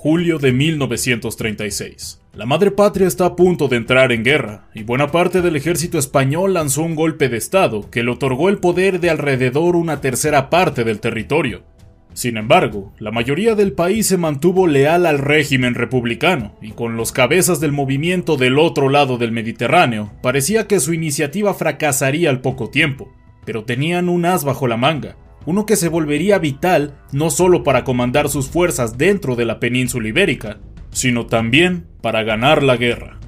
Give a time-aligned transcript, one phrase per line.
[0.00, 2.20] Julio de 1936.
[2.32, 5.98] La madre patria está a punto de entrar en guerra, y buena parte del ejército
[5.98, 10.50] español lanzó un golpe de Estado que le otorgó el poder de alrededor una tercera
[10.50, 11.64] parte del territorio.
[12.12, 17.10] Sin embargo, la mayoría del país se mantuvo leal al régimen republicano, y con los
[17.10, 22.70] cabezas del movimiento del otro lado del Mediterráneo, parecía que su iniciativa fracasaría al poco
[22.70, 23.12] tiempo,
[23.44, 27.84] pero tenían un as bajo la manga, uno que se volvería vital no solo para
[27.84, 30.58] comandar sus fuerzas dentro de la península ibérica,
[30.90, 33.18] sino también para ganar la guerra.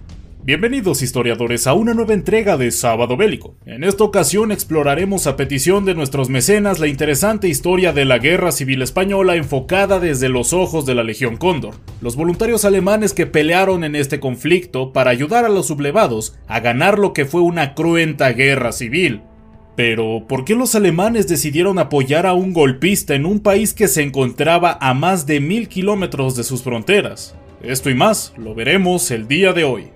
[0.43, 3.57] Bienvenidos historiadores a una nueva entrega de Sábado Bélico.
[3.67, 8.51] En esta ocasión exploraremos a petición de nuestros mecenas la interesante historia de la Guerra
[8.51, 13.85] Civil Española enfocada desde los ojos de la Legión Cóndor, los voluntarios alemanes que pelearon
[13.85, 18.33] en este conflicto para ayudar a los sublevados a ganar lo que fue una cruenta
[18.33, 19.21] guerra civil,
[19.83, 24.03] pero, ¿por qué los alemanes decidieron apoyar a un golpista en un país que se
[24.03, 27.35] encontraba a más de mil kilómetros de sus fronteras?
[27.63, 29.87] Esto y más lo veremos el día de hoy.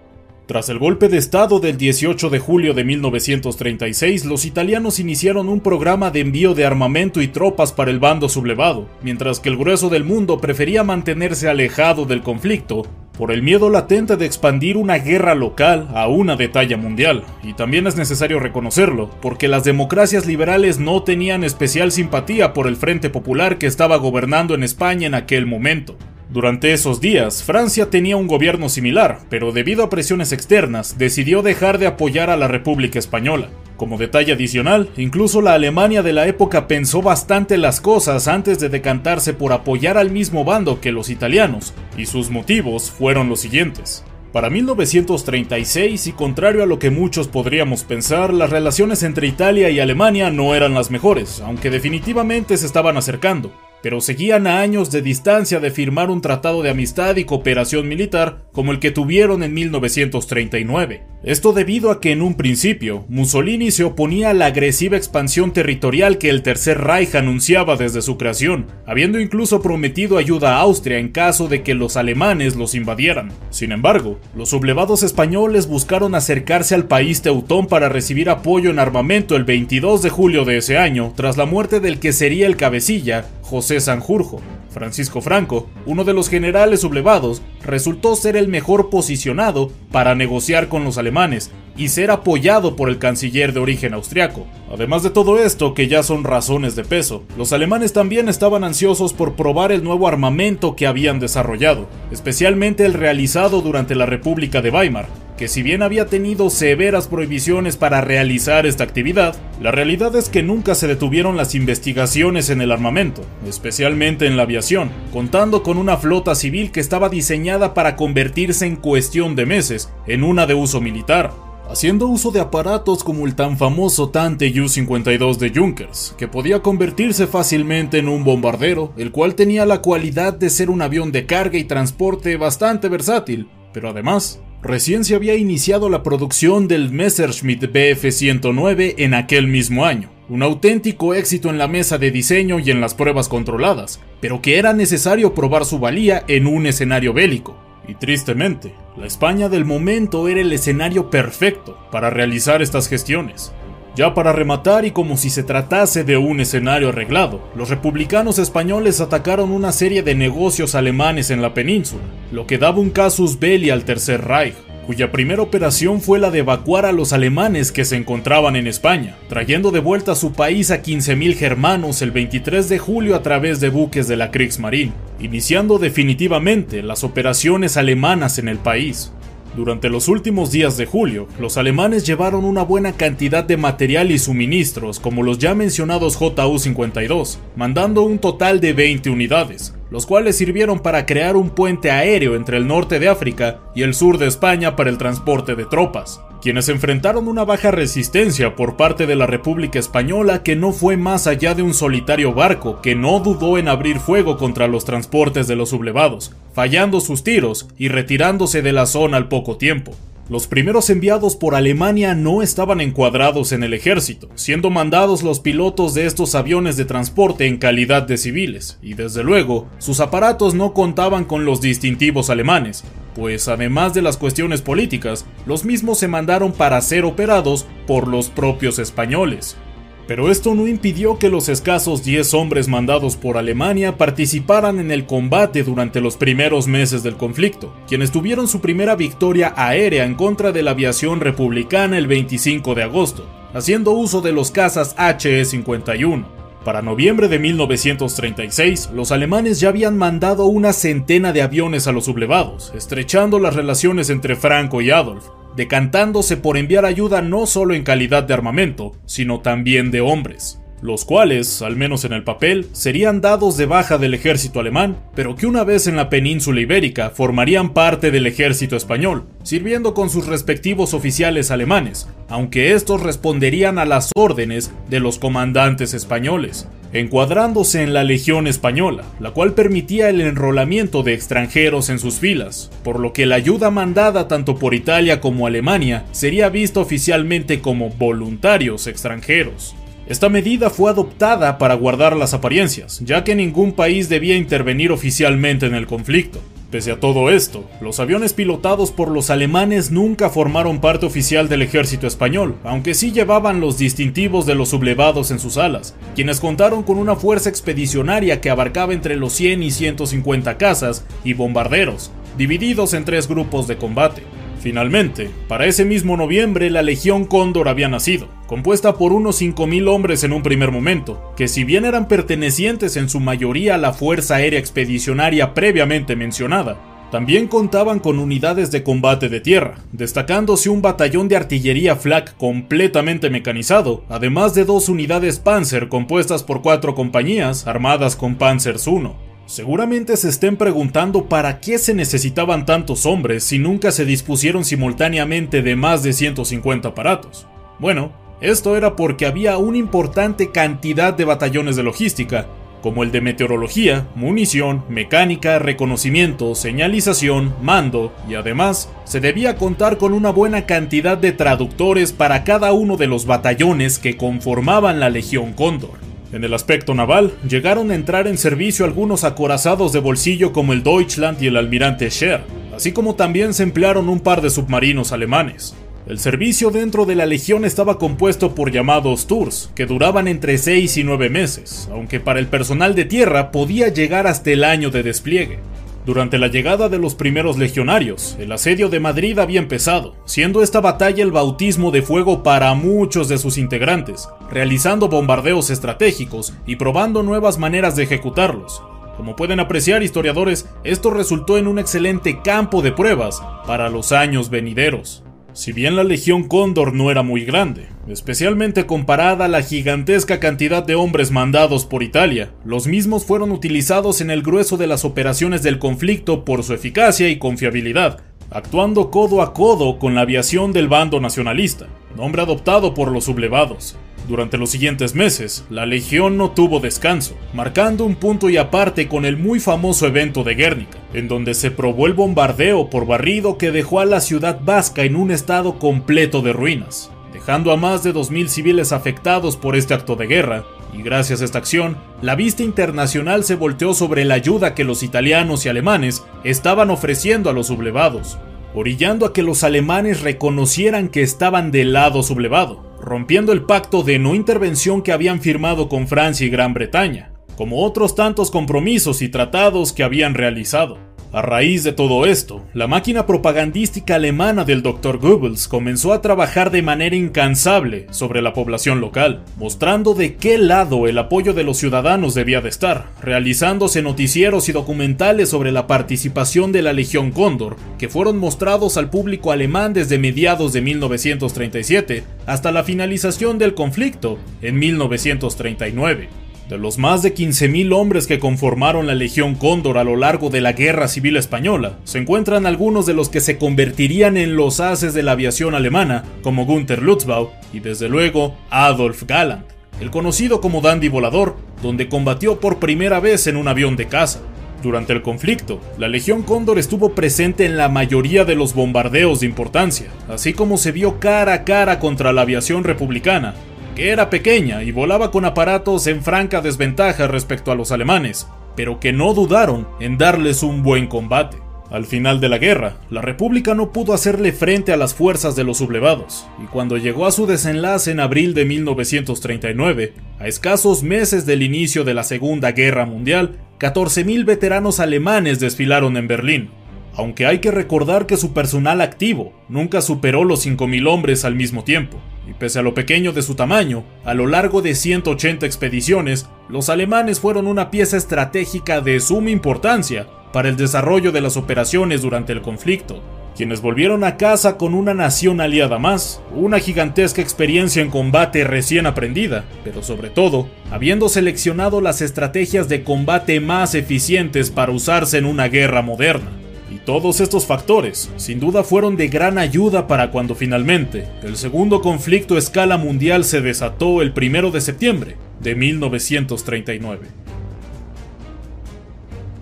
[0.46, 5.60] Tras el golpe de Estado del 18 de julio de 1936, los italianos iniciaron un
[5.60, 9.90] programa de envío de armamento y tropas para el bando sublevado, mientras que el grueso
[9.90, 15.34] del mundo prefería mantenerse alejado del conflicto por el miedo latente de expandir una guerra
[15.34, 20.78] local a una de talla mundial, y también es necesario reconocerlo, porque las democracias liberales
[20.78, 25.46] no tenían especial simpatía por el Frente Popular que estaba gobernando en España en aquel
[25.46, 25.96] momento.
[26.30, 31.78] Durante esos días, Francia tenía un gobierno similar, pero debido a presiones externas, decidió dejar
[31.78, 33.48] de apoyar a la República Española.
[33.76, 38.68] Como detalle adicional, incluso la Alemania de la época pensó bastante las cosas antes de
[38.68, 44.04] decantarse por apoyar al mismo bando que los italianos, y sus motivos fueron los siguientes.
[44.32, 49.80] Para 1936, y contrario a lo que muchos podríamos pensar, las relaciones entre Italia y
[49.80, 53.52] Alemania no eran las mejores, aunque definitivamente se estaban acercando
[53.84, 58.38] pero seguían a años de distancia de firmar un tratado de amistad y cooperación militar
[58.50, 61.02] como el que tuvieron en 1939.
[61.22, 66.16] Esto debido a que en un principio Mussolini se oponía a la agresiva expansión territorial
[66.16, 71.10] que el Tercer Reich anunciaba desde su creación, habiendo incluso prometido ayuda a Austria en
[71.10, 73.32] caso de que los alemanes los invadieran.
[73.50, 79.36] Sin embargo, los sublevados españoles buscaron acercarse al país teutón para recibir apoyo en armamento
[79.36, 83.26] el 22 de julio de ese año, tras la muerte del que sería el cabecilla,
[83.44, 84.40] José Sanjurjo.
[84.70, 90.82] Francisco Franco, uno de los generales sublevados, resultó ser el mejor posicionado para negociar con
[90.82, 94.46] los alemanes y ser apoyado por el canciller de origen austriaco.
[94.72, 99.12] Además de todo esto, que ya son razones de peso, los alemanes también estaban ansiosos
[99.12, 104.70] por probar el nuevo armamento que habían desarrollado, especialmente el realizado durante la República de
[104.70, 105.06] Weimar,
[105.36, 110.42] que si bien había tenido severas prohibiciones para realizar esta actividad, la realidad es que
[110.42, 115.96] nunca se detuvieron las investigaciones en el armamento, especialmente en la aviación, contando con una
[115.96, 120.80] flota civil que estaba diseñada para convertirse en cuestión de meses en una de uso
[120.80, 121.32] militar,
[121.68, 127.26] haciendo uso de aparatos como el tan famoso Tante U-52 de Junkers, que podía convertirse
[127.26, 131.58] fácilmente en un bombardero, el cual tenía la cualidad de ser un avión de carga
[131.58, 138.94] y transporte bastante versátil, pero además Recién se había iniciado la producción del Messerschmitt Bf-109
[138.96, 142.94] en aquel mismo año, un auténtico éxito en la mesa de diseño y en las
[142.94, 147.58] pruebas controladas, pero que era necesario probar su valía en un escenario bélico.
[147.86, 153.52] Y tristemente, la España del momento era el escenario perfecto para realizar estas gestiones.
[153.96, 159.00] Ya para rematar y como si se tratase de un escenario arreglado, los republicanos españoles
[159.00, 162.02] atacaron una serie de negocios alemanes en la península,
[162.32, 166.40] lo que daba un casus belli al Tercer Reich, cuya primera operación fue la de
[166.40, 170.72] evacuar a los alemanes que se encontraban en España, trayendo de vuelta a su país
[170.72, 175.78] a 15.000 germanos el 23 de julio a través de buques de la Kriegsmarine, iniciando
[175.78, 179.12] definitivamente las operaciones alemanas en el país.
[179.56, 184.18] Durante los últimos días de julio, los alemanes llevaron una buena cantidad de material y
[184.18, 190.80] suministros, como los ya mencionados JU-52, mandando un total de 20 unidades, los cuales sirvieron
[190.80, 194.74] para crear un puente aéreo entre el norte de África y el sur de España
[194.74, 199.78] para el transporte de tropas quienes enfrentaron una baja resistencia por parte de la República
[199.78, 203.98] Española que no fue más allá de un solitario barco que no dudó en abrir
[203.98, 209.16] fuego contra los transportes de los sublevados, fallando sus tiros y retirándose de la zona
[209.16, 209.92] al poco tiempo.
[210.30, 215.92] Los primeros enviados por Alemania no estaban encuadrados en el ejército, siendo mandados los pilotos
[215.92, 220.72] de estos aviones de transporte en calidad de civiles, y desde luego, sus aparatos no
[220.72, 222.84] contaban con los distintivos alemanes,
[223.14, 228.30] pues además de las cuestiones políticas, los mismos se mandaron para ser operados por los
[228.30, 229.58] propios españoles.
[230.06, 235.06] Pero esto no impidió que los escasos 10 hombres mandados por Alemania participaran en el
[235.06, 240.52] combate durante los primeros meses del conflicto, quienes tuvieron su primera victoria aérea en contra
[240.52, 246.26] de la aviación republicana el 25 de agosto, haciendo uso de los cazas HE-51.
[246.64, 252.06] Para noviembre de 1936, los alemanes ya habían mandado una centena de aviones a los
[252.06, 255.24] sublevados, estrechando las relaciones entre Franco y Adolf,
[255.56, 261.04] decantándose por enviar ayuda no solo en calidad de armamento, sino también de hombres, los
[261.04, 265.46] cuales, al menos en el papel, serían dados de baja del ejército alemán, pero que
[265.46, 270.92] una vez en la península ibérica formarían parte del ejército español, sirviendo con sus respectivos
[270.92, 278.04] oficiales alemanes, aunque estos responderían a las órdenes de los comandantes españoles, encuadrándose en la
[278.04, 283.26] Legión Española, la cual permitía el enrolamiento de extranjeros en sus filas, por lo que
[283.26, 289.74] la ayuda mandada tanto por Italia como Alemania sería vista oficialmente como voluntarios extranjeros.
[290.06, 295.66] Esta medida fue adoptada para guardar las apariencias, ya que ningún país debía intervenir oficialmente
[295.66, 296.40] en el conflicto.
[296.74, 301.62] Pese a todo esto, los aviones pilotados por los alemanes nunca formaron parte oficial del
[301.62, 306.82] ejército español, aunque sí llevaban los distintivos de los sublevados en sus alas, quienes contaron
[306.82, 312.92] con una fuerza expedicionaria que abarcaba entre los 100 y 150 cazas y bombarderos, divididos
[312.94, 314.24] en tres grupos de combate.
[314.60, 320.24] Finalmente, para ese mismo noviembre la Legión Cóndor había nacido, compuesta por unos 5.000 hombres
[320.24, 324.36] en un primer momento, que si bien eran pertenecientes en su mayoría a la Fuerza
[324.36, 326.78] Aérea Expedicionaria previamente mencionada,
[327.10, 333.30] también contaban con unidades de combate de tierra, destacándose un batallón de artillería flak completamente
[333.30, 339.33] mecanizado, además de dos unidades Panzer compuestas por cuatro compañías armadas con Panzers 1.
[339.46, 345.60] Seguramente se estén preguntando para qué se necesitaban tantos hombres si nunca se dispusieron simultáneamente
[345.60, 347.46] de más de 150 aparatos.
[347.78, 352.46] Bueno, esto era porque había una importante cantidad de batallones de logística,
[352.80, 360.14] como el de meteorología, munición, mecánica, reconocimiento, señalización, mando, y además se debía contar con
[360.14, 365.52] una buena cantidad de traductores para cada uno de los batallones que conformaban la Legión
[365.52, 366.13] Cóndor.
[366.34, 370.82] En el aspecto naval, llegaron a entrar en servicio algunos acorazados de bolsillo como el
[370.82, 372.40] Deutschland y el almirante Scher,
[372.74, 375.76] así como también se emplearon un par de submarinos alemanes.
[376.08, 380.96] El servicio dentro de la Legión estaba compuesto por llamados tours, que duraban entre 6
[380.96, 385.04] y 9 meses, aunque para el personal de tierra podía llegar hasta el año de
[385.04, 385.60] despliegue.
[386.06, 390.82] Durante la llegada de los primeros legionarios, el asedio de Madrid había empezado, siendo esta
[390.82, 397.22] batalla el bautismo de fuego para muchos de sus integrantes, realizando bombardeos estratégicos y probando
[397.22, 398.82] nuevas maneras de ejecutarlos.
[399.16, 404.50] Como pueden apreciar historiadores, esto resultó en un excelente campo de pruebas para los años
[404.50, 405.23] venideros.
[405.54, 410.82] Si bien la Legión Cóndor no era muy grande, especialmente comparada a la gigantesca cantidad
[410.82, 415.62] de hombres mandados por Italia, los mismos fueron utilizados en el grueso de las operaciones
[415.62, 420.88] del conflicto por su eficacia y confiabilidad, actuando codo a codo con la aviación del
[420.88, 421.86] bando nacionalista,
[422.16, 423.96] nombre adoptado por los sublevados.
[424.26, 429.24] Durante los siguientes meses, la Legión no tuvo descanso, marcando un punto y aparte con
[429.24, 433.70] el muy famoso evento de Guernica, en donde se probó el bombardeo por barrido que
[433.70, 438.12] dejó a la ciudad vasca en un estado completo de ruinas, dejando a más de
[438.12, 442.62] 2.000 civiles afectados por este acto de guerra, y gracias a esta acción, la vista
[442.62, 447.68] internacional se volteó sobre la ayuda que los italianos y alemanes estaban ofreciendo a los
[447.68, 448.38] sublevados,
[448.74, 454.18] orillando a que los alemanes reconocieran que estaban del lado sublevado, rompiendo el pacto de
[454.18, 459.28] no intervención que habían firmado con Francia y Gran Bretaña, como otros tantos compromisos y
[459.28, 460.98] tratados que habían realizado.
[461.34, 465.18] A raíz de todo esto, la máquina propagandística alemana del Dr.
[465.18, 471.08] Goebbels comenzó a trabajar de manera incansable sobre la población local, mostrando de qué lado
[471.08, 476.70] el apoyo de los ciudadanos debía de estar, realizándose noticieros y documentales sobre la participación
[476.70, 482.70] de la Legión Cóndor, que fueron mostrados al público alemán desde mediados de 1937 hasta
[482.70, 486.43] la finalización del conflicto en 1939.
[486.68, 490.62] De los más de 15.000 hombres que conformaron la Legión Cóndor a lo largo de
[490.62, 495.12] la Guerra Civil Española, se encuentran algunos de los que se convertirían en los haces
[495.12, 499.64] de la aviación alemana, como Gunther Lutzbau y desde luego Adolf Galland,
[500.00, 504.40] el conocido como Dandy Volador, donde combatió por primera vez en un avión de caza.
[504.82, 509.46] Durante el conflicto, la Legión Cóndor estuvo presente en la mayoría de los bombardeos de
[509.46, 513.54] importancia, así como se vio cara a cara contra la aviación republicana,
[513.94, 519.00] que era pequeña y volaba con aparatos en franca desventaja respecto a los alemanes, pero
[519.00, 521.58] que no dudaron en darles un buen combate.
[521.90, 525.64] Al final de la guerra, la República no pudo hacerle frente a las fuerzas de
[525.64, 531.46] los sublevados, y cuando llegó a su desenlace en abril de 1939, a escasos meses
[531.46, 536.70] del inicio de la Segunda Guerra Mundial, 14.000 veteranos alemanes desfilaron en Berlín,
[537.16, 541.84] aunque hay que recordar que su personal activo nunca superó los 5.000 hombres al mismo
[541.84, 546.48] tiempo, y pese a lo pequeño de su tamaño, a lo largo de 180 expediciones,
[546.68, 552.22] los alemanes fueron una pieza estratégica de suma importancia para el desarrollo de las operaciones
[552.22, 553.22] durante el conflicto,
[553.56, 559.06] quienes volvieron a casa con una nación aliada más, una gigantesca experiencia en combate recién
[559.06, 565.44] aprendida, pero sobre todo, habiendo seleccionado las estrategias de combate más eficientes para usarse en
[565.44, 566.63] una guerra moderna.
[566.94, 572.00] Y todos estos factores, sin duda, fueron de gran ayuda para cuando finalmente el segundo
[572.00, 577.26] conflicto a escala mundial se desató el 1 de septiembre de 1939.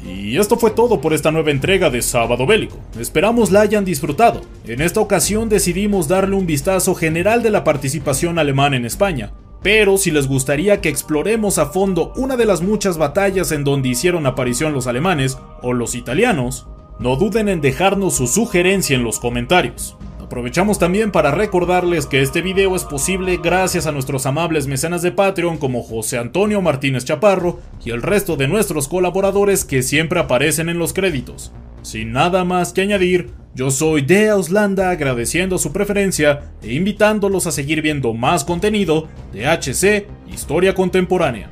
[0.04, 2.78] Y esto fue todo por esta nueva entrega de Sábado Bélico.
[3.00, 4.42] Esperamos la hayan disfrutado.
[4.66, 9.32] En esta ocasión decidimos darle un vistazo general de la participación alemana en España.
[9.62, 13.88] Pero si les gustaría que exploremos a fondo una de las muchas batallas en donde
[13.88, 16.66] hicieron aparición los alemanes o los italianos,
[16.98, 19.96] no duden en dejarnos su sugerencia en los comentarios.
[20.32, 25.12] Aprovechamos también para recordarles que este video es posible gracias a nuestros amables mecenas de
[25.12, 30.70] Patreon como José Antonio Martínez Chaparro y el resto de nuestros colaboradores que siempre aparecen
[30.70, 31.52] en los créditos.
[31.82, 37.52] Sin nada más que añadir, yo soy de Auslanda agradeciendo su preferencia e invitándolos a
[37.52, 41.50] seguir viendo más contenido de HC Historia Contemporánea.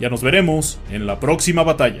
[0.00, 2.00] Ya nos veremos en la próxima batalla.